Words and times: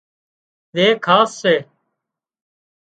زي 0.75 0.85
خاص 1.05 1.29
سي 1.41 1.55